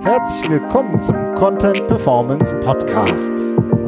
[0.00, 3.32] Herzlich willkommen zum Content Performance Podcast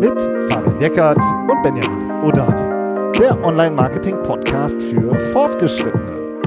[0.00, 6.40] mit Fabian Eckert und Benjamin Odani, der Online-Marketing-Podcast für Fortgeschrittene.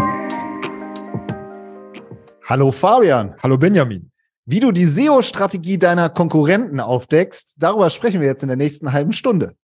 [2.45, 3.35] Hallo Fabian.
[3.43, 4.11] Hallo Benjamin.
[4.45, 9.11] Wie du die SEO-Strategie deiner Konkurrenten aufdeckst, darüber sprechen wir jetzt in der nächsten halben
[9.11, 9.55] Stunde.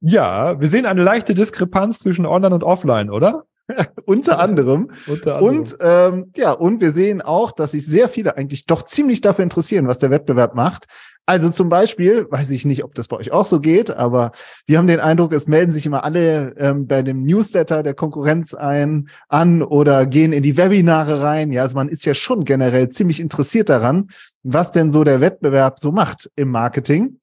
[0.00, 3.44] Ja, wir sehen eine leichte Diskrepanz zwischen Online und Offline, oder?
[4.04, 4.90] Unter anderem.
[5.06, 5.58] Unter anderem.
[5.58, 9.42] Und ähm, ja, und wir sehen auch, dass sich sehr viele eigentlich doch ziemlich dafür
[9.42, 10.86] interessieren, was der Wettbewerb macht.
[11.26, 14.32] Also zum Beispiel, weiß ich nicht, ob das bei euch auch so geht, aber
[14.66, 18.54] wir haben den Eindruck, es melden sich immer alle ähm, bei dem Newsletter der Konkurrenz
[18.54, 21.52] ein an oder gehen in die Webinare rein.
[21.52, 24.08] Ja, also man ist ja schon generell ziemlich interessiert daran,
[24.42, 27.18] was denn so der Wettbewerb so macht im Marketing.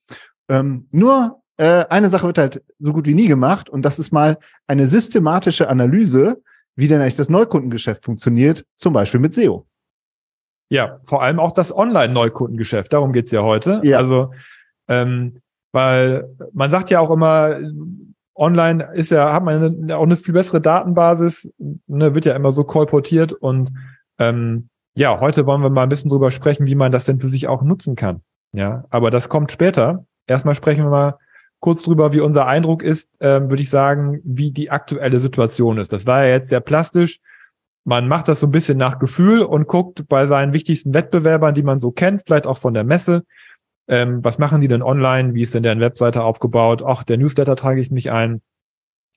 [0.50, 4.12] Ähm, nur äh, eine Sache wird halt so gut wie nie gemacht und das ist
[4.12, 4.38] mal
[4.68, 6.42] eine systematische Analyse,
[6.76, 9.66] wie denn eigentlich das Neukundengeschäft funktioniert, zum Beispiel mit SEO.
[10.70, 13.82] Ja, vor allem auch das Online-Neukundengeschäft, darum geht's ja heute.
[13.84, 14.00] Ja.
[14.00, 14.34] Also,
[14.88, 17.60] ähm, weil man sagt ja auch immer,
[18.34, 22.52] online ist ja, hat man eine, auch eine viel bessere Datenbasis, ne, wird ja immer
[22.52, 23.72] so kolportiert und
[24.20, 27.28] ähm, ja, heute wollen wir mal ein bisschen drüber sprechen, wie man das denn für
[27.28, 28.22] sich auch nutzen kann.
[28.54, 30.06] Ja, aber das kommt später.
[30.28, 31.18] Erstmal sprechen wir mal
[31.66, 35.92] kurz drüber, wie unser Eindruck ist, ähm, würde ich sagen, wie die aktuelle Situation ist.
[35.92, 37.22] Das war ja jetzt sehr plastisch.
[37.86, 41.64] Man macht das so ein bisschen nach Gefühl und guckt bei seinen wichtigsten Wettbewerbern, die
[41.64, 43.24] man so kennt, vielleicht auch von der Messe,
[43.88, 45.34] ähm, was machen die denn online?
[45.34, 46.84] Wie ist denn deren Webseite aufgebaut?
[46.86, 48.44] Ach, der Newsletter trage ich mich ein.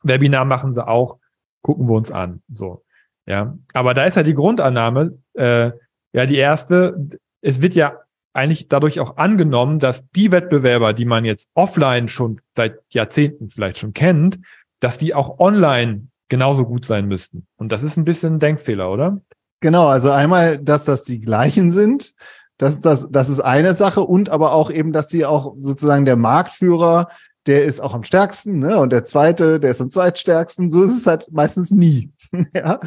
[0.03, 1.19] Webinar machen sie auch.
[1.61, 2.41] Gucken wir uns an.
[2.51, 2.83] So,
[3.27, 3.59] ja.
[3.75, 5.73] Aber da ist ja die Grundannahme, äh,
[6.15, 7.11] ja, die erste.
[7.43, 7.99] Es wird ja
[8.39, 13.79] eigentlich dadurch auch angenommen, dass die Wettbewerber, die man jetzt offline schon seit Jahrzehnten vielleicht
[13.79, 14.39] schon kennt,
[14.81, 17.47] dass die auch online genauso gut sein müssten.
[17.57, 19.21] Und das ist ein bisschen ein Denkfehler, oder?
[19.61, 22.15] Genau, also einmal, dass das die gleichen sind.
[22.59, 26.17] Das, das, das ist eine Sache und aber auch eben, dass die auch sozusagen der
[26.17, 27.09] Marktführer
[27.49, 28.79] der ist auch am stärksten, ne?
[28.79, 30.71] Und der zweite, der ist am zweitstärksten.
[30.71, 32.11] So ist es halt meistens nie.
[32.55, 32.81] ja,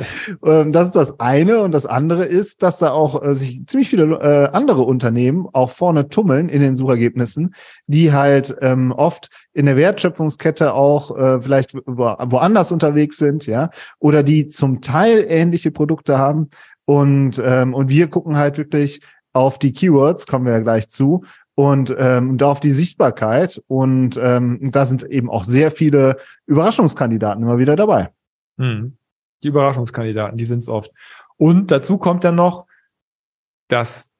[0.46, 1.62] ähm, das ist das eine.
[1.62, 5.72] Und das andere ist, dass da auch äh, sich ziemlich viele äh, andere Unternehmen auch
[5.72, 7.56] vorne tummeln in den Suchergebnissen,
[7.88, 13.70] die halt ähm, oft in der Wertschöpfungskette auch äh, vielleicht wo, woanders unterwegs sind, ja,
[14.00, 16.50] oder die zum Teil ähnliche Produkte haben.
[16.86, 19.02] Und, ähm, und wir gucken halt wirklich
[19.34, 21.24] auf die Keywords, kommen wir ja gleich zu,
[21.56, 23.62] und ähm, da auf die Sichtbarkeit.
[23.68, 28.10] Und ähm, da sind eben auch sehr viele Überraschungskandidaten immer wieder dabei.
[28.58, 28.98] Hm.
[29.44, 30.92] Die Überraschungskandidaten, die sind es oft.
[31.38, 32.66] Und dazu kommt dann noch,
[33.68, 34.12] dass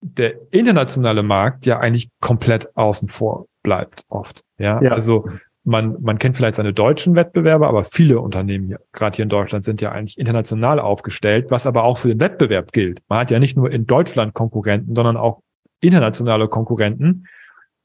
[0.00, 4.42] der internationale Markt ja eigentlich komplett außen vor bleibt oft.
[4.58, 4.92] Ja, ja.
[4.92, 5.28] also
[5.64, 9.82] man, man kennt vielleicht seine deutschen Wettbewerber, aber viele Unternehmen, gerade hier in Deutschland, sind
[9.82, 13.02] ja eigentlich international aufgestellt, was aber auch für den Wettbewerb gilt.
[13.08, 15.42] Man hat ja nicht nur in Deutschland Konkurrenten, sondern auch
[15.80, 17.26] internationale Konkurrenten,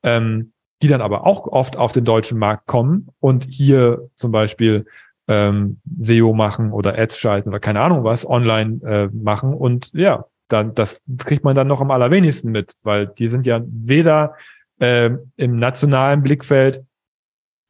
[0.03, 4.85] ähm, die dann aber auch oft auf den deutschen Markt kommen und hier zum Beispiel
[5.27, 10.25] ähm, SEO machen oder Ads schalten oder keine Ahnung was online äh, machen und ja,
[10.49, 14.35] dann das kriegt man dann noch am allerwenigsten mit, weil die sind ja weder
[14.79, 16.83] äh, im nationalen Blickfeld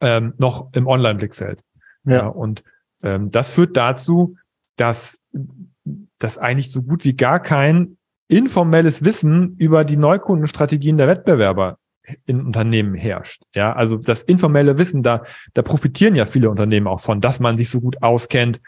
[0.00, 1.62] ähm, noch im Online-Blickfeld.
[2.04, 2.12] Ja.
[2.12, 2.26] ja.
[2.26, 2.64] und
[3.02, 4.36] ähm, das führt dazu,
[4.76, 5.22] dass
[6.18, 7.96] dass eigentlich so gut wie gar kein
[8.28, 11.78] informelles Wissen über die Neukundenstrategien der Wettbewerber
[12.26, 13.42] in Unternehmen herrscht.
[13.54, 17.56] Ja, also das informelle Wissen, da, da profitieren ja viele Unternehmen auch von, dass man
[17.56, 18.60] sich so gut auskennt,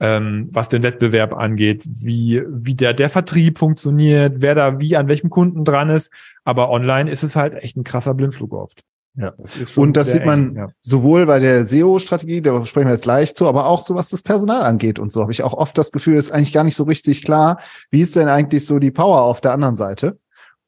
[0.00, 5.08] ähm, was den Wettbewerb angeht, wie, wie der, der Vertrieb funktioniert, wer da wie an
[5.08, 6.12] welchem Kunden dran ist.
[6.44, 8.82] Aber online ist es halt echt ein krasser Blindflug oft.
[9.16, 9.32] Ja.
[9.58, 10.68] Das und das sieht man eng, ja.
[10.78, 14.22] sowohl bei der SEO-Strategie, da sprechen wir jetzt gleich zu, aber auch so, was das
[14.22, 16.84] Personal angeht und so habe ich auch oft das Gefühl, ist eigentlich gar nicht so
[16.84, 17.58] richtig klar,
[17.90, 20.18] wie ist denn eigentlich so die Power auf der anderen Seite?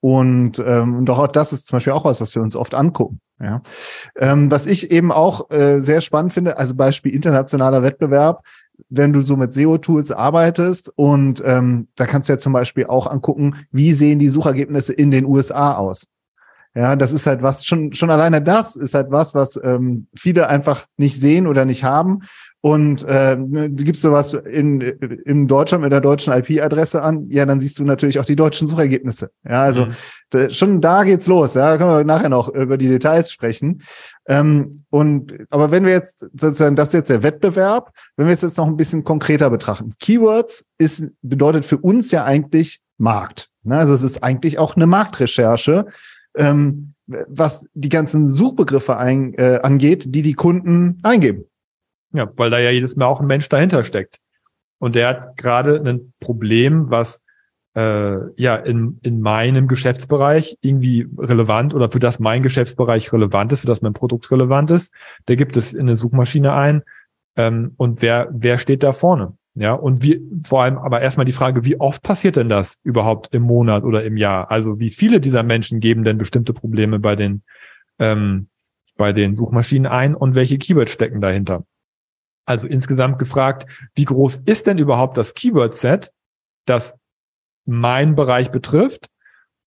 [0.02, 3.20] Und ähm, doch auch das ist zum Beispiel auch was, was wir uns oft angucken.
[3.40, 3.62] Ja.
[4.16, 8.44] Ähm, was ich eben auch äh, sehr spannend finde, also Beispiel internationaler Wettbewerb,
[8.88, 13.06] wenn du so mit SEO-Tools arbeitest und ähm, da kannst du ja zum Beispiel auch
[13.06, 16.08] angucken, wie sehen die Suchergebnisse in den USA aus.
[16.74, 20.48] Ja, das ist halt was, schon, schon alleine das ist halt was, was ähm, viele
[20.48, 22.22] einfach nicht sehen oder nicht haben.
[22.64, 23.36] Und äh,
[23.70, 27.84] gibst du was in, in Deutschland mit der deutschen IP-Adresse an, ja, dann siehst du
[27.84, 29.30] natürlich auch die deutschen Suchergebnisse.
[29.44, 29.94] Ja, also mhm.
[30.30, 31.54] da, schon da geht's los.
[31.54, 33.82] Ja, da können wir nachher noch über die Details sprechen.
[34.28, 38.42] Ähm, und aber wenn wir jetzt sozusagen, das ist jetzt der Wettbewerb, wenn wir es
[38.42, 39.94] jetzt noch ein bisschen konkreter betrachten.
[39.98, 43.48] Keywords ist bedeutet für uns ja eigentlich Markt.
[43.64, 43.76] Ne?
[43.76, 45.86] Also es ist eigentlich auch eine Marktrecherche
[46.36, 51.44] ähm, was die ganzen Suchbegriffe ein, äh, angeht, die die Kunden eingeben.
[52.12, 54.18] Ja, weil da ja jedes Mal auch ein Mensch dahinter steckt.
[54.78, 57.22] Und der hat gerade ein Problem, was
[57.74, 63.60] äh, ja in, in meinem Geschäftsbereich irgendwie relevant oder für das mein Geschäftsbereich relevant ist,
[63.60, 64.92] für das mein Produkt relevant ist.
[65.28, 66.82] Der gibt es in eine Suchmaschine ein.
[67.36, 69.34] Ähm, und wer, wer steht da vorne?
[69.54, 73.34] Ja, und wie, vor allem aber erstmal die Frage, wie oft passiert denn das überhaupt
[73.34, 74.50] im Monat oder im Jahr?
[74.50, 77.42] Also wie viele dieser Menschen geben denn bestimmte Probleme bei den,
[77.98, 78.48] ähm,
[78.96, 81.64] bei den Suchmaschinen ein und welche Keywords stecken dahinter?
[82.44, 86.12] Also insgesamt gefragt, wie groß ist denn überhaupt das Keyword-Set,
[86.66, 86.94] das
[87.64, 89.08] mein Bereich betrifft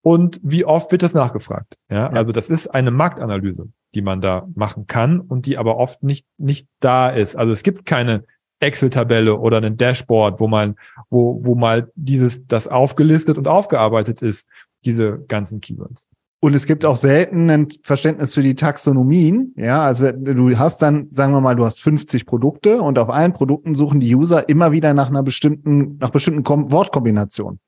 [0.01, 1.77] und wie oft wird das nachgefragt?
[1.89, 5.77] Ja, ja, also das ist eine Marktanalyse, die man da machen kann und die aber
[5.77, 7.36] oft nicht, nicht da ist.
[7.36, 8.25] Also es gibt keine
[8.60, 10.75] Excel-Tabelle oder ein Dashboard, wo man,
[11.10, 14.48] wo, wo mal dieses, das aufgelistet und aufgearbeitet ist,
[14.86, 16.07] diese ganzen Keywords.
[16.46, 19.56] Und es gibt auch selten ein Verständnis für die Taxonomien.
[19.58, 23.34] Ja, also du hast dann, sagen wir mal, du hast 50 Produkte und auf allen
[23.34, 27.60] Produkten suchen die User immer wieder nach einer bestimmten, nach bestimmten Wortkombinationen.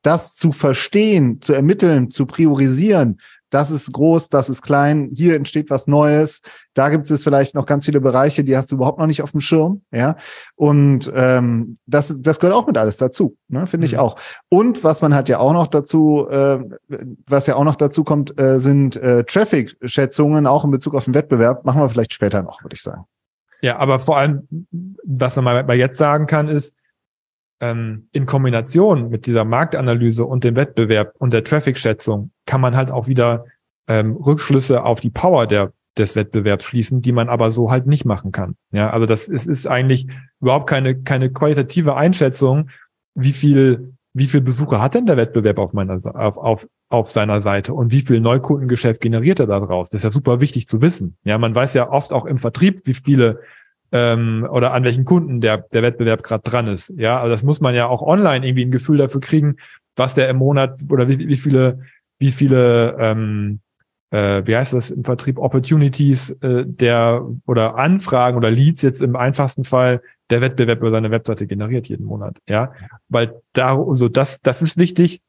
[0.00, 3.18] Das zu verstehen, zu ermitteln, zu priorisieren,
[3.54, 6.42] das ist groß, das ist klein, hier entsteht was Neues,
[6.74, 9.30] da gibt es vielleicht noch ganz viele Bereiche, die hast du überhaupt noch nicht auf
[9.30, 10.16] dem Schirm, ja.
[10.56, 13.66] Und ähm, das, das gehört auch mit alles dazu, ne?
[13.66, 13.92] finde mhm.
[13.92, 14.16] ich auch.
[14.48, 16.58] Und was man hat ja auch noch dazu, äh,
[17.28, 21.14] was ja auch noch dazu kommt, äh, sind äh, Traffic-Schätzungen, auch in Bezug auf den
[21.14, 21.64] Wettbewerb.
[21.64, 23.04] Machen wir vielleicht später noch, würde ich sagen.
[23.60, 24.48] Ja, aber vor allem,
[25.04, 26.74] was man mal jetzt sagen kann, ist,
[27.64, 32.90] ähm, in Kombination mit dieser Marktanalyse und dem Wettbewerb und der Traffic-Schätzung kann man halt
[32.90, 33.46] auch wieder
[33.88, 38.04] ähm, Rückschlüsse auf die Power der, des Wettbewerbs schließen, die man aber so halt nicht
[38.04, 38.56] machen kann.
[38.72, 40.08] Ja, also das ist, ist eigentlich
[40.40, 42.68] überhaupt keine, keine qualitative Einschätzung,
[43.14, 47.40] wie viel, wie viel Besucher hat denn der Wettbewerb auf meiner, auf, auf, auf seiner
[47.40, 49.88] Seite und wie viel Neukundengeschäft generiert er daraus?
[49.88, 51.16] Das ist ja super wichtig zu wissen.
[51.24, 53.40] Ja, man weiß ja oft auch im Vertrieb, wie viele
[53.94, 56.92] ähm, oder an welchen Kunden der, der Wettbewerb gerade dran ist.
[56.96, 59.56] Ja, also das muss man ja auch online irgendwie ein Gefühl dafür kriegen,
[59.94, 61.78] was der im Monat oder wie, wie viele,
[62.18, 63.60] wie viele, ähm,
[64.10, 69.14] äh, wie heißt das im Vertrieb, Opportunities äh, der oder Anfragen oder Leads jetzt im
[69.14, 72.38] einfachsten Fall der Wettbewerb über seine Webseite generiert jeden Monat.
[72.48, 72.72] Ja,
[73.08, 75.22] weil da, so das, das ist wichtig.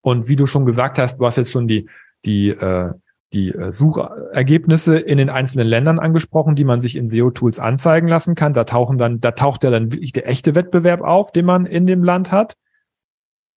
[0.00, 1.86] Und wie du schon gesagt hast, du hast jetzt schon die,
[2.24, 2.92] die äh,
[3.34, 8.34] die äh, Suchergebnisse in den einzelnen Ländern angesprochen, die man sich in SEO-Tools anzeigen lassen
[8.34, 8.54] kann.
[8.54, 11.86] Da tauchen dann, da taucht ja dann wirklich der echte Wettbewerb auf, den man in
[11.86, 12.54] dem Land hat.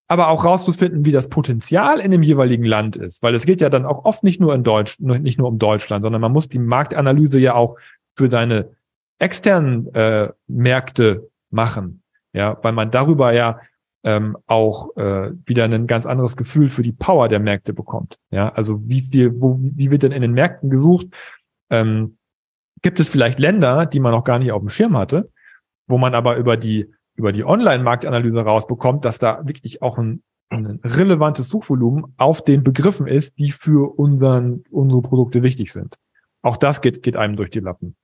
[0.10, 3.70] Aber auch rauszufinden, wie das Potenzial in dem jeweiligen Land ist, weil es geht ja
[3.70, 6.60] dann auch oft nicht nur in Deutsch, nicht nur um Deutschland, sondern man muss die
[6.60, 7.78] Marktanalyse ja auch
[8.16, 8.70] für seine
[9.20, 13.60] externen äh, Märkte machen, ja, weil man darüber ja
[14.08, 18.18] ähm, auch äh, wieder ein ganz anderes Gefühl für die Power der Märkte bekommt.
[18.32, 21.08] Ja, also wie viel, wo, wie wird denn in den Märkten gesucht?
[21.70, 22.18] Ähm,
[22.82, 25.30] gibt es vielleicht Länder, die man noch gar nicht auf dem Schirm hatte,
[25.88, 30.80] wo man aber über die über die Online-Marktanalyse rausbekommt, dass da wirklich auch ein, ein
[30.84, 35.96] relevantes Suchvolumen auf den Begriffen ist, die für unseren, unsere Produkte wichtig sind.
[36.44, 37.98] Auch das geht, geht einem durch die Lappen.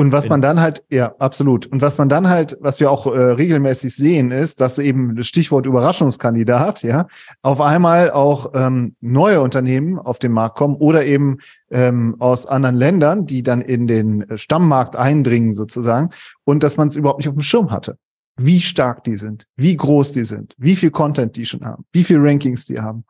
[0.00, 1.66] Und was man dann halt, ja, absolut.
[1.66, 5.26] Und was man dann halt, was wir auch äh, regelmäßig sehen, ist, dass eben das
[5.26, 7.06] Stichwort Überraschungskandidat, ja,
[7.42, 11.36] auf einmal auch ähm, neue Unternehmen auf den Markt kommen oder eben
[11.70, 16.08] ähm, aus anderen Ländern, die dann in den Stammmarkt eindringen sozusagen
[16.44, 17.98] und dass man es überhaupt nicht auf dem Schirm hatte.
[18.38, 22.04] Wie stark die sind, wie groß die sind, wie viel Content die schon haben, wie
[22.04, 23.04] viel Rankings die haben.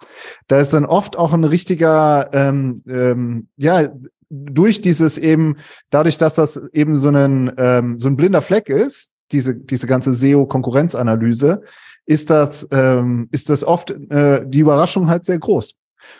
[0.48, 3.90] Da ist dann oft auch ein richtiger, ähm, ähm, ja,
[4.30, 5.56] durch dieses eben,
[5.90, 10.14] dadurch, dass das eben so ein, ähm, so ein blinder Fleck ist, diese, diese ganze
[10.14, 11.62] SEO-Konkurrenzanalyse,
[12.06, 15.74] ist das, ähm, ist das oft äh, die Überraschung halt sehr groß.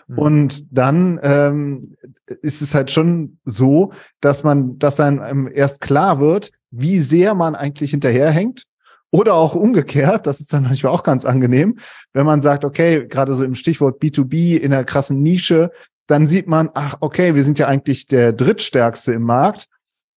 [0.08, 0.18] Mhm.
[0.18, 1.96] Und dann ähm,
[2.42, 7.54] ist es halt schon so, dass man, dass dann erst klar wird, wie sehr man
[7.54, 8.64] eigentlich hinterherhängt.
[9.12, 11.78] Oder auch umgekehrt, das ist dann manchmal auch ganz angenehm,
[12.12, 15.72] wenn man sagt, okay, gerade so im Stichwort B2B in einer krassen Nische,
[16.10, 19.68] dann sieht man, ach, okay, wir sind ja eigentlich der drittstärkste im Markt,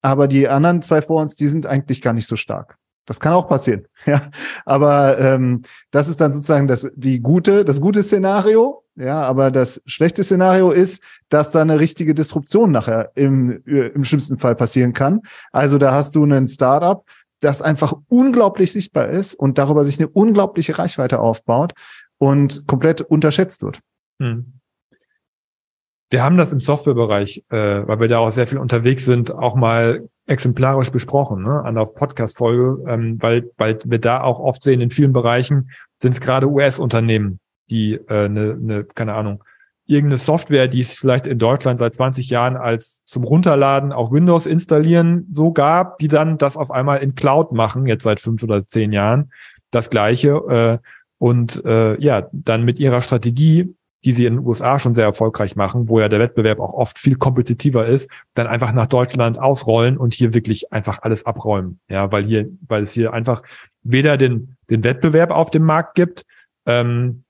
[0.01, 2.77] aber die anderen zwei vor uns, die sind eigentlich gar nicht so stark.
[3.05, 4.31] Das kann auch passieren, ja.
[4.65, 9.21] Aber ähm, das ist dann sozusagen das die gute, das gute Szenario, ja.
[9.21, 14.55] Aber das schlechte Szenario ist, dass da eine richtige Disruption nachher im im schlimmsten Fall
[14.55, 15.21] passieren kann.
[15.51, 17.05] Also da hast du einen Startup,
[17.39, 21.73] das einfach unglaublich sichtbar ist und darüber sich eine unglaubliche Reichweite aufbaut
[22.17, 23.79] und komplett unterschätzt wird.
[24.19, 24.59] Hm.
[26.13, 29.55] Wir haben das im Softwarebereich, äh, weil wir da auch sehr viel unterwegs sind, auch
[29.55, 34.79] mal exemplarisch besprochen, ne, an der Podcast-Folge, ähm, weil, weil wir da auch oft sehen,
[34.79, 37.39] in vielen Bereichen sind es gerade US-Unternehmen,
[37.71, 39.43] die äh, ne, ne, keine Ahnung,
[39.87, 44.45] irgendeine Software, die es vielleicht in Deutschland seit 20 Jahren als zum Runterladen auch Windows
[44.45, 48.63] installieren so gab, die dann das auf einmal in Cloud machen, jetzt seit fünf oder
[48.63, 49.31] zehn Jahren,
[49.71, 50.29] das gleiche.
[50.29, 53.73] Äh, und äh, ja, dann mit ihrer Strategie,
[54.05, 56.99] die sie in den USA schon sehr erfolgreich machen, wo ja der Wettbewerb auch oft
[56.99, 61.79] viel kompetitiver ist, dann einfach nach Deutschland ausrollen und hier wirklich einfach alles abräumen.
[61.87, 63.41] Ja, weil hier, weil es hier einfach
[63.81, 66.25] weder den, den Wettbewerb auf dem Markt gibt,
[66.65, 67.23] ähm,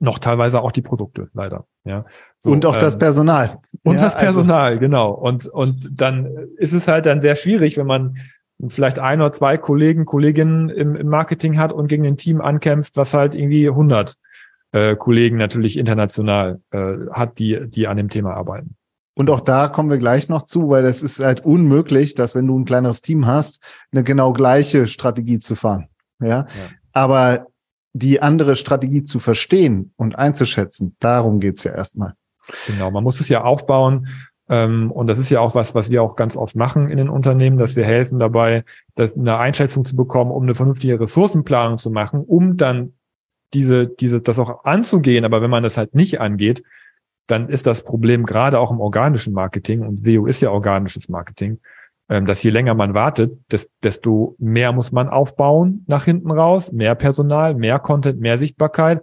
[0.00, 1.66] noch teilweise auch die Produkte, leider.
[1.84, 2.04] Ja.
[2.38, 3.58] So, und auch ähm, das Personal.
[3.82, 4.80] Und ja, das also Personal, also.
[4.80, 5.10] genau.
[5.10, 8.16] Und, und dann ist es halt dann sehr schwierig, wenn man
[8.68, 12.96] vielleicht ein oder zwei Kollegen, Kolleginnen im, im Marketing hat und gegen ein Team ankämpft,
[12.96, 14.16] was halt irgendwie 100
[14.72, 18.76] äh, Kollegen natürlich international äh, hat, die, die an dem Thema arbeiten.
[19.14, 22.46] Und auch da kommen wir gleich noch zu, weil es ist halt unmöglich, dass wenn
[22.46, 23.60] du ein kleineres Team hast,
[23.90, 25.88] eine genau gleiche Strategie zu fahren.
[26.20, 26.28] Ja.
[26.28, 26.46] ja.
[26.92, 27.46] Aber
[27.94, 32.14] die andere Strategie zu verstehen und einzuschätzen, darum geht's ja erstmal.
[32.66, 34.06] Genau, man muss es ja aufbauen.
[34.48, 37.08] Ähm, und das ist ja auch was, was wir auch ganz oft machen in den
[37.08, 41.90] Unternehmen, dass wir helfen dabei, das eine Einschätzung zu bekommen, um eine vernünftige Ressourcenplanung zu
[41.90, 42.94] machen, um dann
[43.54, 45.24] diese, diese, das auch anzugehen.
[45.24, 46.62] Aber wenn man das halt nicht angeht,
[47.26, 51.60] dann ist das Problem gerade auch im organischen Marketing, und SEO ist ja organisches Marketing,
[52.08, 53.38] ähm, dass je länger man wartet,
[53.82, 59.02] desto mehr muss man aufbauen nach hinten raus, mehr Personal, mehr Content, mehr Sichtbarkeit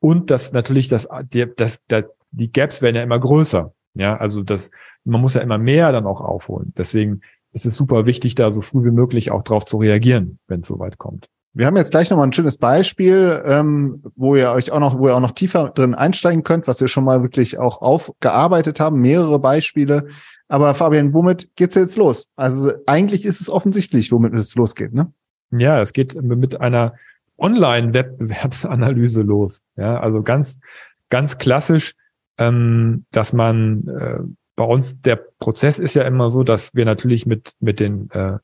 [0.00, 1.08] und das natürlich, das,
[1.56, 3.72] das, das, die Gaps werden ja immer größer.
[3.94, 4.70] Ja, also das,
[5.04, 6.72] man muss ja immer mehr dann auch aufholen.
[6.76, 7.22] Deswegen
[7.52, 10.66] ist es super wichtig, da so früh wie möglich auch drauf zu reagieren, wenn es
[10.66, 11.28] soweit kommt.
[11.56, 15.08] Wir haben jetzt gleich nochmal ein schönes Beispiel, ähm, wo ihr euch auch noch, wo
[15.08, 19.00] ihr auch noch tiefer drin einsteigen könnt, was wir schon mal wirklich auch aufgearbeitet haben,
[19.00, 20.06] mehrere Beispiele.
[20.48, 22.28] Aber Fabian, womit geht's jetzt los?
[22.36, 25.12] Also eigentlich ist es offensichtlich, womit es losgeht, ne?
[25.50, 26.94] Ja, es geht mit einer
[27.38, 29.62] Online-Wettbewerbsanalyse los.
[29.76, 30.60] Ja, also ganz,
[31.08, 31.94] ganz klassisch
[32.38, 34.18] ähm, dass man äh,
[34.56, 38.38] bei uns der Prozess ist ja immer so, dass wir natürlich mit mit den äh,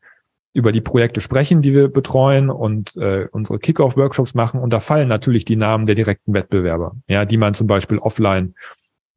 [0.53, 4.61] über die Projekte sprechen, die wir betreuen und äh, unsere Kickoff-Workshops machen.
[4.61, 8.55] Und da fallen natürlich die Namen der direkten Wettbewerber, ja, die man zum Beispiel offline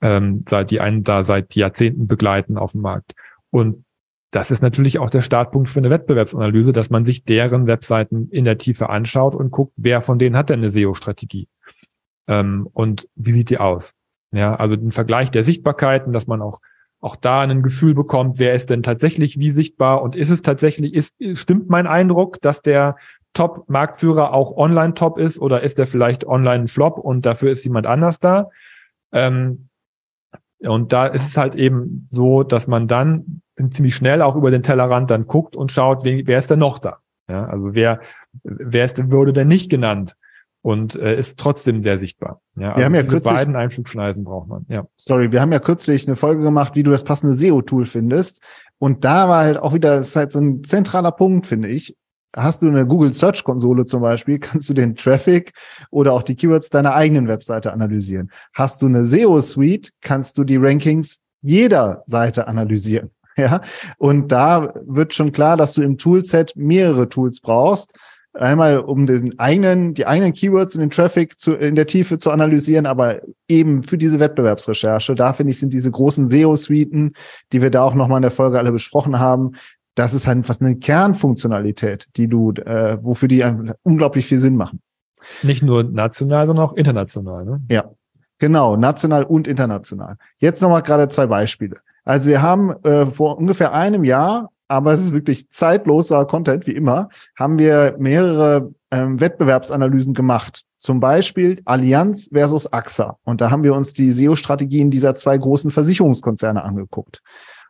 [0.01, 3.13] ähm, seit die einen da seit Jahrzehnten begleiten auf dem Markt.
[3.49, 3.85] Und
[4.31, 8.43] das ist natürlich auch der Startpunkt für eine Wettbewerbsanalyse, dass man sich deren Webseiten in
[8.43, 11.47] der Tiefe anschaut und guckt, wer von denen hat denn eine SEO-Strategie
[12.27, 13.93] ähm, und wie sieht die aus.
[14.31, 16.59] Ja, also den Vergleich der Sichtbarkeiten, dass man auch
[17.05, 20.95] auch da ein Gefühl bekommt, wer ist denn tatsächlich wie sichtbar und ist es tatsächlich,
[20.95, 22.97] ist, stimmt mein Eindruck, dass der
[23.33, 27.63] Top-Marktführer auch online top ist oder ist der vielleicht online ein Flop und dafür ist
[27.63, 28.49] jemand anders da?
[29.11, 29.69] Ähm,
[30.59, 34.63] und da ist es halt eben so, dass man dann ziemlich schnell auch über den
[34.63, 36.97] Tellerrand dann guckt und schaut, wer, ist denn noch da?
[37.29, 37.99] Ja, also wer,
[38.43, 40.15] wer ist, wurde denn nicht genannt?
[40.65, 42.41] Und äh, ist trotzdem sehr sichtbar.
[42.55, 44.65] Ja, wir also haben ja kürzlich, beiden Einflugschneisen braucht man.
[44.67, 44.87] Ja.
[44.97, 48.41] Sorry, wir haben ja kürzlich eine Folge gemacht, wie du das passende SEO-Tool findest.
[48.79, 51.95] Und da war halt auch wieder, das ist halt so ein zentraler Punkt, finde ich.
[52.35, 55.53] Hast du eine Google Search Konsole zum Beispiel, kannst du den Traffic
[55.91, 58.31] oder auch die Keywords deiner eigenen Webseite analysieren.
[58.55, 63.11] Hast du eine SEO Suite, kannst du die Rankings jeder Seite analysieren.
[63.37, 63.59] Ja,
[63.97, 67.93] und da wird schon klar, dass du im Toolset mehrere Tools brauchst
[68.35, 72.31] Einmal, um den eigenen, die eigenen Keywords in den Traffic zu, in der Tiefe zu
[72.31, 75.15] analysieren, aber eben für diese Wettbewerbsrecherche.
[75.15, 77.13] Da finde ich, sind diese großen SEO-Suiten,
[77.53, 79.53] die wir da auch nochmal in der Folge alle besprochen haben,
[79.95, 83.43] das ist einfach eine Kernfunktionalität, die du, äh, wofür die
[83.83, 84.81] unglaublich viel Sinn machen.
[85.41, 87.45] Nicht nur national, sondern auch international.
[87.45, 87.61] Ne?
[87.69, 87.91] Ja,
[88.37, 90.17] genau, national und international.
[90.37, 91.77] Jetzt nochmal gerade zwei Beispiele.
[92.03, 96.75] Also wir haben äh, vor ungefähr einem Jahr aber es ist wirklich zeitloser Content, wie
[96.75, 100.63] immer, haben wir mehrere ähm, Wettbewerbsanalysen gemacht.
[100.77, 103.17] Zum Beispiel Allianz versus AXA.
[103.23, 107.21] Und da haben wir uns die SEO-Strategien dieser zwei großen Versicherungskonzerne angeguckt.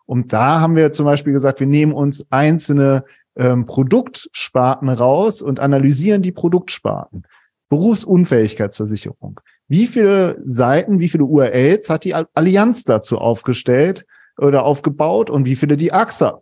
[0.06, 5.60] Und da haben wir zum Beispiel gesagt, wir nehmen uns einzelne ähm, Produktsparten raus und
[5.60, 7.24] analysieren die Produktsparten.
[7.70, 9.40] Berufsunfähigkeitsversicherung.
[9.68, 14.06] Wie viele Seiten, wie viele URLs hat die Allianz dazu aufgestellt
[14.38, 16.42] oder aufgebaut und wie viele die AXA?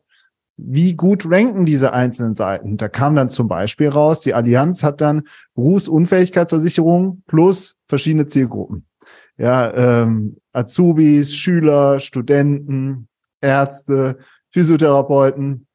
[0.57, 2.77] Wie gut ranken diese einzelnen Seiten?
[2.77, 5.24] Da kam dann zum Beispiel raus, die Allianz hat dann
[5.55, 8.86] Berufsunfähigkeitsversicherung plus verschiedene Zielgruppen.
[9.38, 13.07] Ja, ähm, Azubis, Schüler, Studenten,
[13.41, 14.19] Ärzte,
[14.51, 15.65] Physiotherapeuten,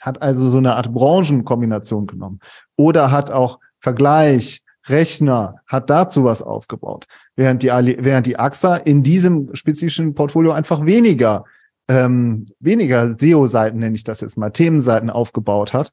[0.00, 2.40] hat also so eine Art Branchenkombination genommen.
[2.76, 7.06] Oder hat auch Vergleich, Rechner, hat dazu was aufgebaut.
[7.36, 11.44] Während die, während die AXA in diesem spezifischen Portfolio einfach weniger
[11.88, 15.90] ähm, weniger SEO-Seiten, nenne ich das jetzt mal, Themenseiten aufgebaut hat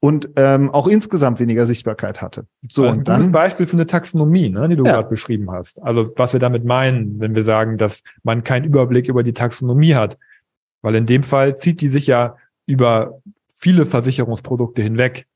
[0.00, 2.46] und ähm, auch insgesamt weniger Sichtbarkeit hatte.
[2.68, 4.94] So, das ist ein dann, gutes Beispiel für eine Taxonomie, ne, die du ja.
[4.94, 5.80] gerade beschrieben hast.
[5.82, 9.94] Also was wir damit meinen, wenn wir sagen, dass man keinen Überblick über die Taxonomie
[9.94, 10.18] hat.
[10.80, 15.26] Weil in dem Fall zieht die sich ja über viele Versicherungsprodukte hinweg.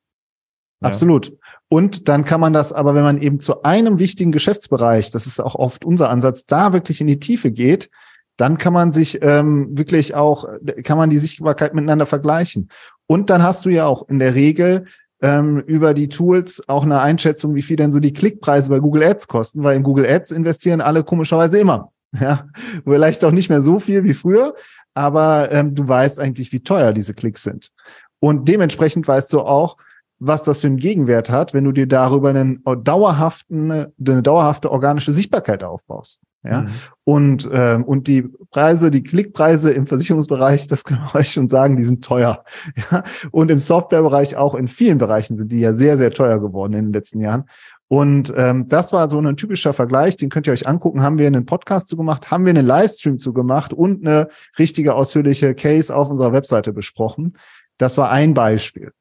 [0.81, 1.33] Absolut.
[1.69, 5.41] Und dann kann man das aber, wenn man eben zu einem wichtigen Geschäftsbereich, das ist
[5.41, 7.89] auch oft unser Ansatz, da wirklich in die Tiefe geht,
[8.37, 10.47] dann kann man sich ähm, wirklich auch,
[10.85, 12.69] kann man die Sichtbarkeit miteinander vergleichen.
[13.07, 14.87] Und dann hast du ja auch in der Regel
[15.23, 19.05] ähm, über die Tools auch eine Einschätzung, wie viel denn so die Klickpreise bei Google
[19.05, 21.93] Ads kosten, weil in Google Ads investieren alle komischerweise immer.
[22.21, 22.47] Ja,
[22.85, 24.55] vielleicht auch nicht mehr so viel wie früher,
[24.95, 27.73] aber ähm, du weißt eigentlich, wie teuer diese Klicks sind.
[28.21, 29.77] Und dementsprechend weißt du auch,
[30.19, 35.13] was das für einen Gegenwert hat, wenn du dir darüber einen dauerhaften, eine dauerhafte organische
[35.13, 36.21] Sichtbarkeit aufbaust.
[36.49, 36.69] Ja, mhm.
[37.05, 41.77] und, ähm, und die Preise, die Klickpreise im Versicherungsbereich, das kann man euch schon sagen,
[41.77, 42.45] die sind teuer.
[42.91, 46.75] Ja, und im Softwarebereich auch in vielen Bereichen sind die ja sehr, sehr teuer geworden
[46.75, 47.45] in den letzten Jahren.
[47.89, 51.03] Und ähm, das war so ein typischer Vergleich, den könnt ihr euch angucken.
[51.03, 54.95] Haben wir einen Podcast zu gemacht, haben wir einen Livestream zu gemacht und eine richtige
[54.95, 57.37] ausführliche Case auf unserer Webseite besprochen.
[57.79, 58.93] Das war ein Beispiel.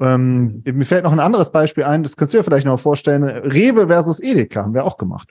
[0.00, 3.24] Ähm, mir fällt noch ein anderes Beispiel ein, das kannst du dir vielleicht noch vorstellen.
[3.24, 5.30] Rewe versus Edeka haben wir auch gemacht.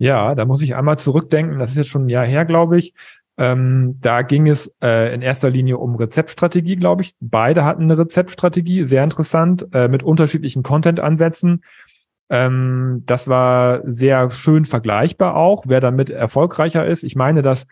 [0.00, 1.58] Ja, da muss ich einmal zurückdenken.
[1.58, 2.94] Das ist jetzt schon ein Jahr her, glaube ich.
[3.36, 7.12] Ähm, da ging es äh, in erster Linie um Rezeptstrategie, glaube ich.
[7.20, 11.64] Beide hatten eine Rezeptstrategie, sehr interessant, äh, mit unterschiedlichen Content-Ansätzen.
[12.30, 17.04] Ähm, das war sehr schön vergleichbar auch, wer damit erfolgreicher ist.
[17.04, 17.66] Ich meine, dass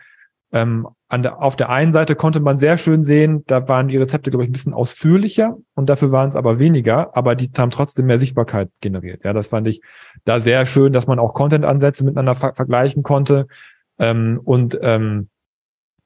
[0.51, 3.97] ähm, an der, auf der einen Seite konnte man sehr schön sehen, da waren die
[3.97, 7.71] Rezepte, glaube ich, ein bisschen ausführlicher und dafür waren es aber weniger, aber die haben
[7.71, 9.23] trotzdem mehr Sichtbarkeit generiert.
[9.23, 9.81] Ja, das fand ich
[10.23, 13.47] da sehr schön, dass man auch Content-Ansätze miteinander ver vergleichen konnte.
[13.97, 15.29] Ähm, und ähm,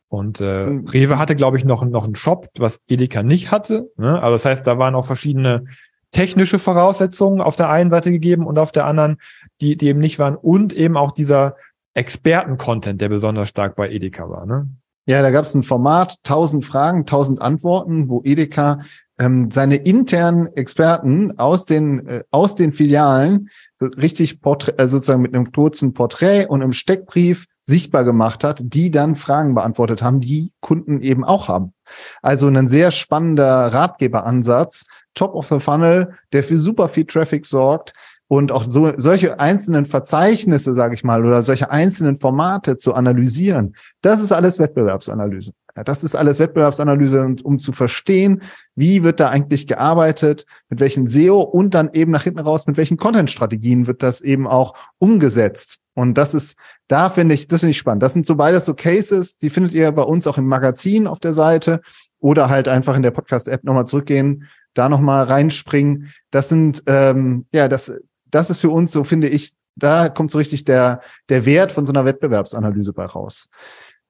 [0.08, 0.86] und äh, hm.
[0.86, 3.90] Rewe hatte, glaube ich, noch, noch einen Shop, was Edeka nicht hatte.
[3.98, 4.22] Ne?
[4.22, 5.66] Aber das heißt, da waren auch verschiedene
[6.12, 9.18] technische Voraussetzungen auf der einen Seite gegeben und auf der anderen,
[9.60, 10.36] die, die eben nicht waren.
[10.36, 11.56] Und eben auch dieser
[11.96, 14.46] Experten-Content, der besonders stark bei Edeka war.
[14.46, 14.70] Ne?
[15.06, 18.80] Ja, da gab es ein Format, 1000 Fragen, 1000 Antworten, wo Edeka
[19.20, 25.22] ähm, seine internen Experten aus den äh, aus den Filialen so richtig Porträt, äh, sozusagen
[25.22, 30.20] mit einem kurzen Porträt und einem Steckbrief sichtbar gemacht hat, die dann Fragen beantwortet haben,
[30.20, 31.74] die Kunden eben auch haben.
[32.22, 37.94] Also ein sehr spannender Ratgeberansatz, Top of the Funnel, der für super viel Traffic sorgt,
[38.28, 43.76] und auch so solche einzelnen Verzeichnisse, sage ich mal, oder solche einzelnen Formate zu analysieren,
[44.02, 45.52] das ist alles Wettbewerbsanalyse.
[45.76, 48.44] Das ist alles Wettbewerbsanalyse, um zu verstehen,
[48.76, 52.78] wie wird da eigentlich gearbeitet, mit welchen SEO und dann eben nach hinten raus, mit
[52.78, 55.80] welchen Content-Strategien wird das eben auch umgesetzt.
[55.96, 56.58] Und das ist,
[56.88, 58.04] da finde ich, das finde ich spannend.
[58.04, 61.20] Das sind so beides so Cases, die findet ihr bei uns auch im Magazin auf
[61.20, 61.82] der Seite
[62.20, 66.14] oder halt einfach in der Podcast-App nochmal zurückgehen, da nochmal reinspringen.
[66.32, 67.94] Das sind, ähm, ja, das,
[68.34, 71.86] das ist für uns, so finde ich, da kommt so richtig der, der Wert von
[71.86, 73.50] so einer Wettbewerbsanalyse bei raus.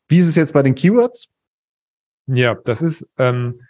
[0.08, 1.30] Wie ist es jetzt bei den Keywords?
[2.28, 3.62] Ja, das ist, ähm,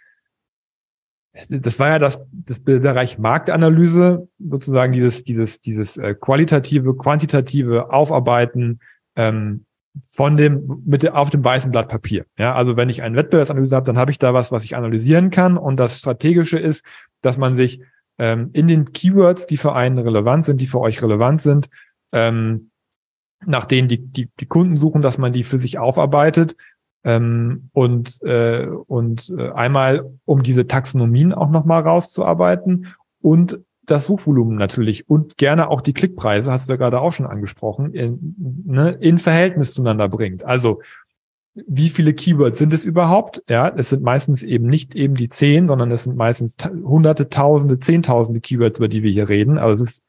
[1.48, 8.78] das war ja das, das Bereich Marktanalyse, sozusagen dieses, dieses, dieses äh, qualitative, quantitative Aufarbeiten
[9.16, 9.64] ähm,
[10.06, 12.26] von dem, mit auf dem weißen Blatt Papier.
[12.38, 15.30] Ja, also wenn ich eine Wettbewerbsanalyse habe, dann habe ich da was, was ich analysieren
[15.30, 15.56] kann.
[15.56, 16.84] Und das Strategische ist,
[17.22, 17.80] dass man sich
[18.18, 21.68] ähm, in den Keywords, die für einen relevant sind, die für euch relevant sind,
[22.12, 22.70] ähm,
[23.44, 26.56] nach denen die, die, die Kunden suchen, dass man die für sich aufarbeitet.
[27.04, 34.56] Ähm, und äh, und äh, einmal, um diese Taxonomien auch nochmal rauszuarbeiten und das Suchvolumen
[34.56, 38.92] natürlich und gerne auch die Klickpreise, hast du ja gerade auch schon angesprochen, in, ne,
[38.92, 40.44] in Verhältnis zueinander bringt.
[40.44, 40.80] Also
[41.54, 43.42] wie viele Keywords sind es überhaupt?
[43.48, 47.78] Ja, es sind meistens eben nicht eben die zehn, sondern es sind meistens hunderte, tausende,
[47.78, 49.58] zehntausende Keywords, über die wir hier reden.
[49.58, 50.04] Also es ist,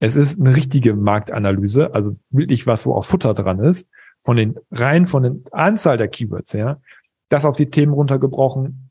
[0.00, 3.90] es ist eine richtige Marktanalyse, also wirklich was, wo auch Futter dran ist,
[4.24, 6.80] von den rein von den Anzahl der Keywords her,
[7.28, 8.90] das auf die Themen runtergebrochen,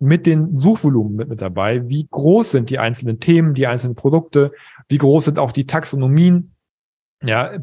[0.00, 1.88] mit den Suchvolumen mit, mit dabei.
[1.88, 4.52] Wie groß sind die einzelnen Themen, die einzelnen Produkte?
[4.88, 6.54] Wie groß sind auch die Taxonomien?
[7.22, 7.58] Ja,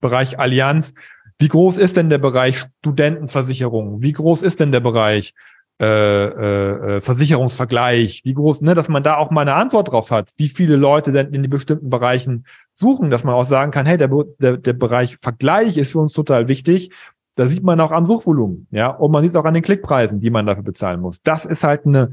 [0.00, 0.94] Bereich Allianz
[1.38, 4.02] wie groß ist denn der Bereich Studentenversicherung?
[4.02, 5.34] Wie groß ist denn der Bereich
[5.80, 8.22] äh, äh, äh, Versicherungsvergleich?
[8.24, 11.12] Wie groß, ne, dass man da auch mal eine Antwort drauf hat, wie viele Leute
[11.12, 14.72] denn in die bestimmten Bereichen suchen, dass man auch sagen kann, hey, der, der, der
[14.72, 16.90] Bereich Vergleich ist für uns total wichtig.
[17.36, 20.30] Da sieht man auch am Suchvolumen, ja, und man sieht auch an den Klickpreisen, die
[20.30, 21.22] man dafür bezahlen muss.
[21.22, 22.10] Das ist halt eine,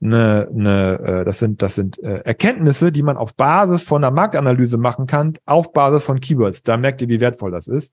[0.00, 4.14] eine, eine äh, das sind, das sind äh, Erkenntnisse, die man auf Basis von einer
[4.14, 6.62] Marktanalyse machen kann, auf Basis von Keywords.
[6.62, 7.92] Da merkt ihr, wie wertvoll das ist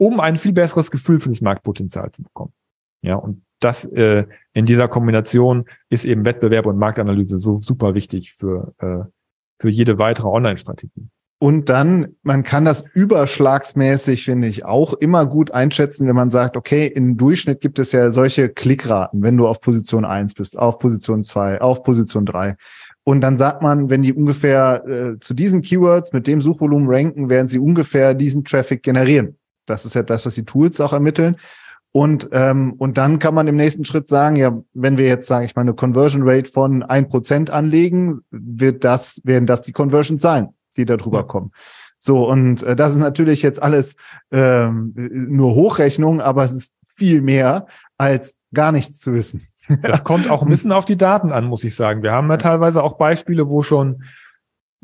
[0.00, 2.54] um ein viel besseres Gefühl für das Marktpotenzial zu bekommen.
[3.02, 8.32] Ja, und das äh, in dieser Kombination ist eben Wettbewerb und Marktanalyse so super wichtig
[8.32, 9.04] für, äh,
[9.60, 11.08] für jede weitere Online-Strategie.
[11.38, 16.56] Und dann, man kann das überschlagsmäßig, finde ich, auch immer gut einschätzen, wenn man sagt,
[16.56, 20.78] okay, im Durchschnitt gibt es ja solche Klickraten, wenn du auf Position eins bist, auf
[20.78, 22.56] Position zwei, auf Position drei.
[23.04, 27.28] Und dann sagt man, wenn die ungefähr äh, zu diesen Keywords mit dem Suchvolumen ranken,
[27.28, 29.36] werden sie ungefähr diesen Traffic generieren.
[29.70, 31.36] Das ist ja das, was die Tools auch ermitteln.
[31.92, 35.46] Und, ähm, und dann kann man im nächsten Schritt sagen, ja, wenn wir jetzt, sage
[35.46, 40.22] ich mal, eine Conversion Rate von ein Prozent anlegen, wird das, werden das die Conversions
[40.22, 41.24] sein, die da drüber ja.
[41.24, 41.50] kommen.
[41.98, 43.96] So, und äh, das ist natürlich jetzt alles
[44.30, 47.66] ähm, nur Hochrechnung, aber es ist viel mehr
[47.98, 49.48] als gar nichts zu wissen.
[49.82, 52.02] Das kommt auch ein bisschen auf die Daten an, muss ich sagen.
[52.02, 54.04] Wir haben ja teilweise auch Beispiele, wo schon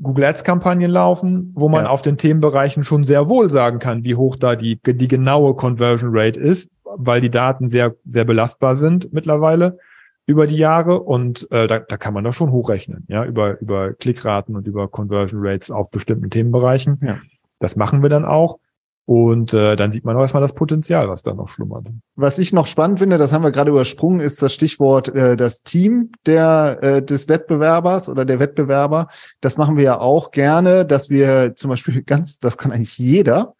[0.01, 1.91] Google Ads Kampagnen laufen, wo man ja.
[1.91, 6.11] auf den Themenbereichen schon sehr wohl sagen kann, wie hoch da die, die genaue Conversion
[6.13, 9.79] Rate ist, weil die Daten sehr, sehr belastbar sind mittlerweile
[10.27, 13.95] über die Jahre und äh, da, da kann man doch schon hochrechnen, ja, über, über
[13.95, 16.99] Klickraten und über Conversion Rates auf bestimmten Themenbereichen.
[17.01, 17.19] Ja.
[17.61, 18.59] Das machen wir dann auch.
[19.07, 21.87] Und äh, dann sieht man auch erstmal das Potenzial, was da noch schlummert.
[22.17, 25.63] Was ich noch spannend finde, das haben wir gerade übersprungen, ist das Stichwort äh, das
[25.63, 29.07] Team der äh, des Wettbewerbers oder der Wettbewerber.
[29.41, 33.55] Das machen wir ja auch gerne, dass wir zum Beispiel ganz, das kann eigentlich jeder,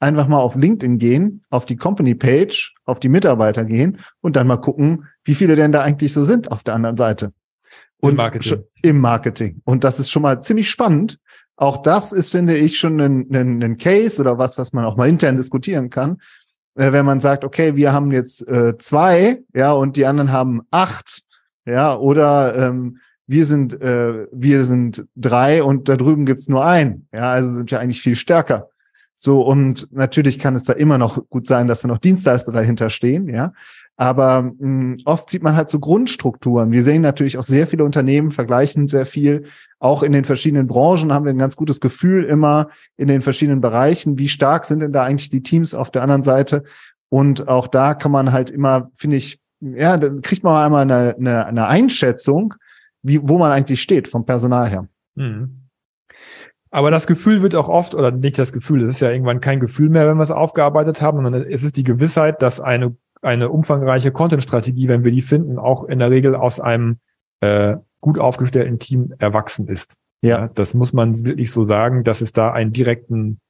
[0.00, 4.48] einfach mal auf LinkedIn gehen, auf die Company Page, auf die Mitarbeiter gehen und dann
[4.48, 7.32] mal gucken, wie viele denn da eigentlich so sind auf der anderen Seite.
[8.00, 8.64] Und Im Marketing.
[8.82, 9.60] Im Marketing.
[9.64, 11.18] Und das ist schon mal ziemlich spannend,
[11.58, 14.96] auch das ist, finde ich, schon ein, ein, ein Case oder was, was man auch
[14.96, 16.18] mal intern diskutieren kann.
[16.76, 20.62] Äh, wenn man sagt, okay, wir haben jetzt äh, zwei, ja, und die anderen haben
[20.70, 21.22] acht,
[21.66, 27.08] ja, oder ähm, wir sind äh, wir sind drei und da drüben gibt's nur ein,
[27.12, 28.70] ja, also sind wir eigentlich viel stärker.
[29.20, 32.88] So, und natürlich kann es da immer noch gut sein, dass da noch Dienstleister dahinter
[32.88, 33.52] stehen, ja.
[33.96, 36.70] Aber mh, hm, oft sieht man halt so Grundstrukturen.
[36.70, 39.46] Wir sehen natürlich auch sehr viele Unternehmen vergleichen sehr viel.
[39.80, 43.60] Auch in den verschiedenen Branchen haben wir ein ganz gutes Gefühl immer in den verschiedenen
[43.60, 44.20] Bereichen.
[44.20, 46.62] Wie stark sind denn da eigentlich die Teams auf der anderen Seite?
[47.08, 51.16] Und auch da kann man halt immer, finde ich, ja, dann kriegt man einmal eine,
[51.16, 52.54] eine, eine Einschätzung,
[53.02, 54.86] wie, wo man eigentlich steht vom Personal her.
[55.16, 55.67] Mhm.
[56.70, 59.60] Aber das Gefühl wird auch oft, oder nicht das Gefühl, es ist ja irgendwann kein
[59.60, 63.48] Gefühl mehr, wenn wir es aufgearbeitet haben, sondern es ist die Gewissheit, dass eine, eine
[63.48, 66.98] umfangreiche Content-Strategie, wenn wir die finden, auch in der Regel aus einem
[67.40, 69.98] äh, gut aufgestellten Team erwachsen ist.
[70.20, 70.40] Ja.
[70.40, 70.48] ja.
[70.48, 73.40] Das muss man wirklich so sagen, dass es da einen direkten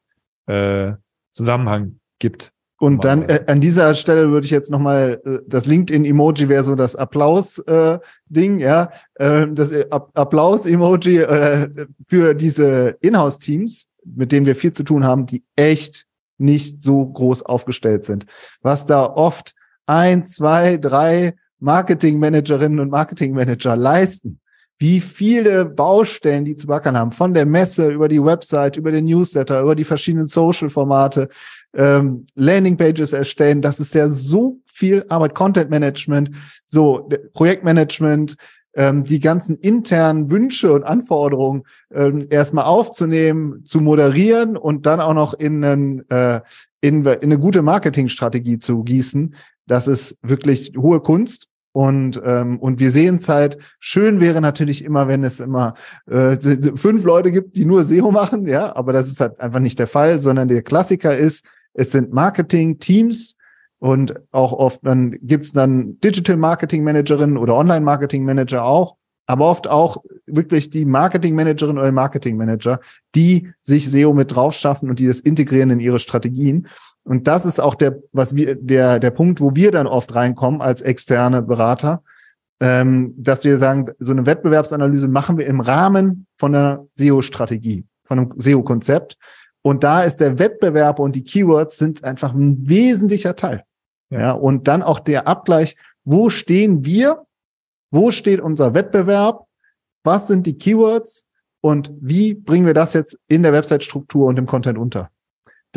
[0.46, 0.92] äh,
[1.32, 2.52] Zusammenhang gibt.
[2.78, 6.76] Und dann äh, an dieser Stelle würde ich jetzt nochmal, äh, das LinkedIn-Emoji wäre so
[6.76, 8.90] das Applaus-Ding, äh, ja.
[9.14, 11.68] Äh, das Applaus-Emoji äh,
[12.06, 16.06] für diese Inhouse-Teams, mit denen wir viel zu tun haben, die echt
[16.38, 18.26] nicht so groß aufgestellt sind.
[18.62, 19.54] Was da oft
[19.86, 24.38] ein, zwei, drei Marketing-Managerinnen und Marketing-Manager leisten,
[24.78, 29.06] wie viele Baustellen die zu backern haben, von der Messe über die Website, über den
[29.06, 31.28] Newsletter, über die verschiedenen Social-Formate,
[31.74, 33.60] ähm, Landing-Pages erstellen.
[33.60, 36.30] Das ist ja so viel Arbeit, Content-Management,
[36.66, 38.36] so Projektmanagement,
[38.74, 45.14] ähm, die ganzen internen Wünsche und Anforderungen ähm, erstmal aufzunehmen, zu moderieren und dann auch
[45.14, 46.40] noch in, einen, äh,
[46.80, 49.34] in, in eine gute Marketingstrategie zu gießen.
[49.66, 51.47] Das ist wirklich hohe Kunst.
[51.72, 55.74] Und, ähm, und wir sehen es halt, schön wäre natürlich immer, wenn es immer
[56.06, 56.36] äh,
[56.76, 59.86] fünf Leute gibt, die nur SEO machen, ja, aber das ist halt einfach nicht der
[59.86, 63.36] Fall, sondern der Klassiker ist, es sind Marketing-Teams
[63.78, 69.48] und auch oft dann gibt's dann Digital Marketing Managerinnen oder Online Marketing Manager auch, aber
[69.48, 72.80] oft auch wirklich die Marketing Managerin oder Marketing Manager,
[73.14, 76.66] die sich SEO mit drauf schaffen und die das integrieren in ihre Strategien.
[77.04, 80.60] Und das ist auch der, was wir, der, der Punkt, wo wir dann oft reinkommen
[80.60, 82.02] als externe Berater,
[82.60, 88.18] ähm, dass wir sagen, so eine Wettbewerbsanalyse machen wir im Rahmen von einer SEO-Strategie, von
[88.18, 89.16] einem SEO-Konzept.
[89.62, 93.64] Und da ist der Wettbewerb und die Keywords sind einfach ein wesentlicher Teil.
[94.10, 94.20] Ja.
[94.20, 97.24] ja, und dann auch der Abgleich, wo stehen wir?
[97.90, 99.46] Wo steht unser Wettbewerb?
[100.04, 101.26] Was sind die Keywords?
[101.60, 105.10] Und wie bringen wir das jetzt in der Website-Struktur und im Content unter?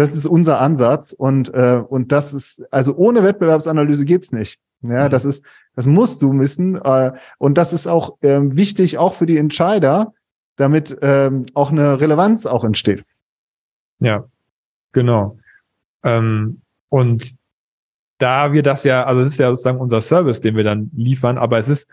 [0.02, 4.60] Das ist unser Ansatz und äh, und das ist also ohne Wettbewerbsanalyse geht's nicht.
[4.82, 5.10] Ja, mhm.
[5.12, 9.28] das ist das musst du wissen äh, und das ist auch äh, wichtig auch für
[9.28, 10.16] die Entscheider,
[10.56, 13.06] damit ähm, auch eine Relevanz auch entsteht.
[14.00, 14.26] Ja,
[14.92, 15.38] genau.
[16.02, 17.36] Ähm, und
[18.18, 21.38] da wir das ja, also es ist ja sozusagen unser Service, den wir dann liefern,
[21.38, 21.88] aber es ist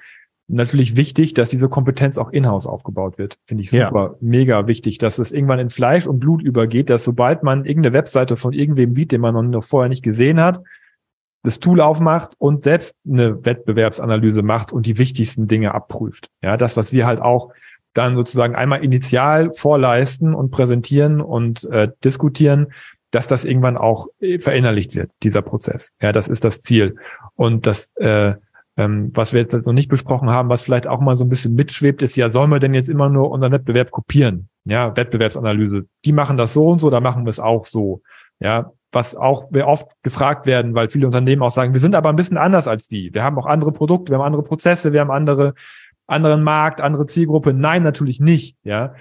[0.49, 3.39] natürlich wichtig, dass diese Kompetenz auch in-house aufgebaut wird.
[3.45, 4.15] Finde ich super, ja.
[4.21, 8.37] mega wichtig, dass es irgendwann in Fleisch und Blut übergeht, dass sobald man irgendeine Webseite
[8.37, 10.63] von irgendwem sieht, den man noch vorher nicht gesehen hat,
[11.45, 16.29] das Tool aufmacht und selbst eine Wettbewerbsanalyse macht und die wichtigsten Dinge abprüft.
[16.43, 17.53] Ja, das, was wir halt auch
[17.95, 22.69] dann sozusagen einmal initial vorleisten und präsentieren und äh, diskutieren,
[23.11, 24.09] dass das irgendwann auch
[24.39, 25.95] verinnerlicht wird, dieser Prozess.
[26.01, 26.97] Ja, das ist das Ziel.
[27.35, 28.35] Und das äh,
[28.79, 31.57] Ähm, was wir jetzt noch nicht besprochen haben, was vielleicht auch mal so ein bisschen
[31.57, 34.49] mitschwebt, ist ja, sollen wir denn jetzt immer nur unseren Wettbewerb kopieren?
[34.65, 35.87] Ja, Wettbewerbsanalyse.
[36.05, 38.03] Die machen das so und so, da machen wir es auch so.
[38.39, 42.09] Ja, was auch wir oft gefragt werden, weil viele Unternehmen auch sagen, wir sind aber
[42.09, 43.13] ein bisschen anders als die.
[43.13, 45.55] Wir haben auch andere Produkte, wir haben andere Prozesse, wir haben andere,
[46.07, 47.53] anderen Markt, andere Zielgruppe.
[47.53, 48.57] Nein, natürlich nicht.
[48.63, 48.95] Ja,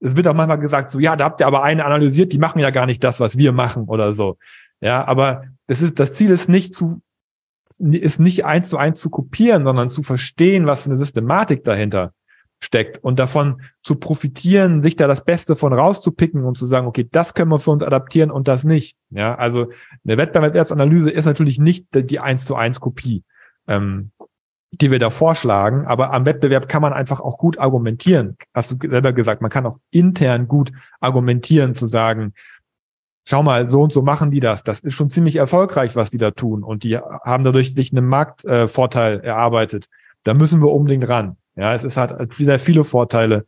[0.00, 2.60] es wird auch manchmal gesagt, so, ja, da habt ihr aber eine analysiert, die machen
[2.60, 4.38] ja gar nicht das, was wir machen oder so.
[4.80, 7.02] Ja, aber es ist, das Ziel ist nicht zu
[7.78, 12.12] ist nicht eins zu eins zu kopieren, sondern zu verstehen, was für eine Systematik dahinter
[12.60, 17.08] steckt und davon zu profitieren, sich da das Beste von rauszupicken und zu sagen, okay,
[17.10, 18.96] das können wir für uns adaptieren und das nicht.
[19.10, 19.70] Ja, also
[20.04, 23.22] eine Wettbewerbsanalyse ist natürlich nicht die eins zu eins Kopie,
[23.68, 24.10] ähm,
[24.72, 28.36] die wir da vorschlagen, aber am Wettbewerb kann man einfach auch gut argumentieren.
[28.52, 32.34] Hast du selber gesagt, man kann auch intern gut argumentieren, zu sagen,
[33.28, 34.64] schau mal, so und so machen die das.
[34.64, 36.62] Das ist schon ziemlich erfolgreich, was die da tun.
[36.62, 39.86] Und die haben dadurch sich einen Marktvorteil äh, erarbeitet.
[40.24, 41.36] Da müssen wir unbedingt ran.
[41.54, 43.46] Ja, es ist halt sehr viele Vorteile,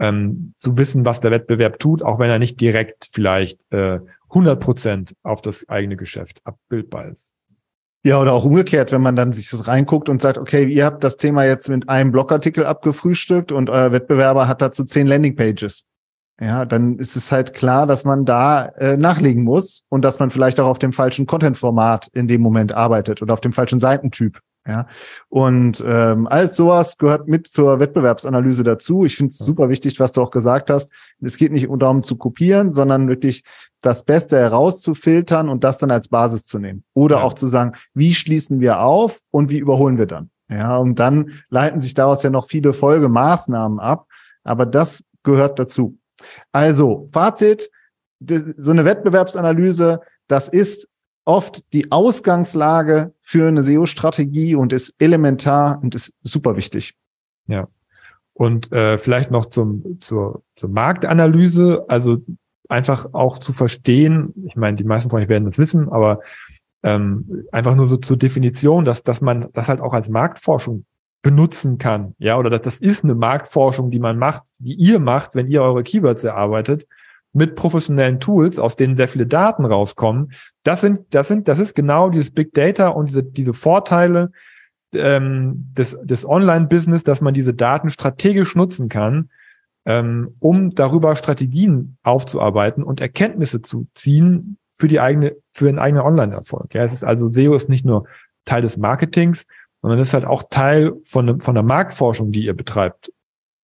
[0.00, 4.58] ähm, zu wissen, was der Wettbewerb tut, auch wenn er nicht direkt vielleicht äh, 100
[4.58, 7.32] Prozent auf das eigene Geschäft abbildbar ist.
[8.02, 11.04] Ja, oder auch umgekehrt, wenn man dann sich das reinguckt und sagt, okay, ihr habt
[11.04, 15.84] das Thema jetzt mit einem Blogartikel abgefrühstückt und euer Wettbewerber hat dazu zehn Landingpages
[16.40, 20.30] ja, dann ist es halt klar, dass man da äh, nachlegen muss und dass man
[20.30, 24.40] vielleicht auch auf dem falschen Content-Format in dem Moment arbeitet oder auf dem falschen Seitentyp.
[24.66, 24.86] Ja,
[25.28, 29.04] und ähm, alles sowas gehört mit zur Wettbewerbsanalyse dazu.
[29.04, 30.92] Ich finde es super wichtig, was du auch gesagt hast.
[31.20, 33.42] Es geht nicht darum zu kopieren, sondern wirklich
[33.80, 36.84] das Beste herauszufiltern und das dann als Basis zu nehmen.
[36.92, 37.22] Oder ja.
[37.22, 40.30] auch zu sagen, wie schließen wir auf und wie überholen wir dann?
[40.50, 44.06] Ja, und dann leiten sich daraus ja noch viele Folgemaßnahmen ab.
[44.44, 45.98] Aber das gehört dazu.
[46.52, 47.70] Also, Fazit,
[48.20, 50.88] so eine Wettbewerbsanalyse, das ist
[51.24, 56.94] oft die Ausgangslage für eine SEO-Strategie und ist elementar und ist super wichtig.
[57.46, 57.68] Ja.
[58.32, 62.18] Und äh, vielleicht noch zum, zur, zur Marktanalyse, also
[62.68, 66.20] einfach auch zu verstehen, ich meine, die meisten von euch werden das wissen, aber
[66.82, 70.84] ähm, einfach nur so zur Definition, dass, dass man das halt auch als Marktforschung
[71.22, 72.14] benutzen kann.
[72.18, 75.62] Ja, oder das, das ist eine Marktforschung, die man macht, die ihr macht, wenn ihr
[75.62, 76.86] eure Keywords erarbeitet,
[77.32, 80.32] mit professionellen Tools, aus denen sehr viele Daten rauskommen.
[80.64, 84.32] Das sind, das sind, das ist genau dieses Big Data und diese, diese Vorteile
[84.94, 89.30] ähm, des, des Online-Business, dass man diese Daten strategisch nutzen kann,
[89.84, 96.04] ähm, um darüber Strategien aufzuarbeiten und Erkenntnisse zu ziehen für die eigene, für den eigenen
[96.04, 96.74] Online-Erfolg.
[96.74, 98.06] Ja, es ist also SEO ist nicht nur
[98.44, 99.46] Teil des Marketings,
[99.82, 103.12] sondern ist halt auch Teil von, von der Marktforschung, die ihr betreibt.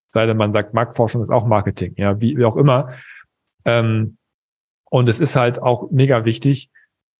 [0.09, 2.93] Sei denn man sagt, Marktforschung ist auch Marketing, ja, wie, wie auch immer.
[3.65, 4.17] Ähm,
[4.89, 6.71] und es ist halt auch mega wichtig,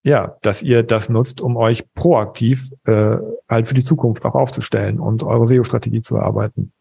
[0.03, 3.17] ja, dass ihr das nutzt, um euch proaktiv äh,
[3.49, 6.71] halt für die Zukunft auch aufzustellen und eure SEO-Strategie zu erarbeiten.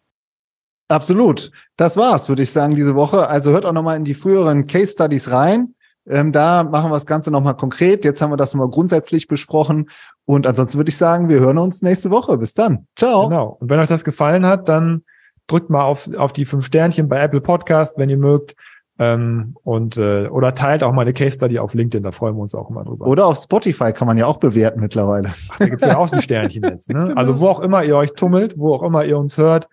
[0.89, 1.51] Absolut.
[1.77, 3.29] Das war's, würde ich sagen, diese Woche.
[3.29, 5.75] Also hört auch nochmal in die früheren Case Studies rein.
[6.09, 8.05] Ähm, da machen wir das Ganze nochmal konkret.
[8.05, 9.89] Jetzt haben wir das nochmal grundsätzlich besprochen.
[10.25, 12.39] Und ansonsten würde ich sagen, wir hören uns nächste Woche.
[12.39, 12.87] Bis dann.
[12.97, 13.29] Ciao.
[13.29, 13.57] Genau.
[13.61, 15.03] Und wenn euch das gefallen hat, dann
[15.47, 18.55] drückt mal auf, auf die fünf Sternchen bei Apple Podcast, wenn ihr mögt.
[18.99, 22.41] Ähm, und äh, oder teilt auch mal eine Case Study auf LinkedIn, da freuen wir
[22.41, 23.07] uns auch immer drüber.
[23.07, 25.35] Oder auf Spotify kann man ja auch bewerten mittlerweile.
[25.51, 26.91] Ach, da gibt's ja auch ein Sternchen jetzt.
[26.91, 27.13] Ne?
[27.17, 29.69] Also wo auch immer ihr euch tummelt, wo auch immer ihr uns hört,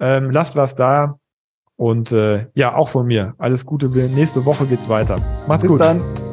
[0.00, 1.18] ähm, lasst was da.
[1.76, 3.34] Und äh, ja, auch von mir.
[3.38, 3.88] Alles Gute.
[3.88, 5.16] Nächste Woche geht's weiter.
[5.46, 5.78] Macht's Bis gut.
[5.78, 6.25] Bis dann.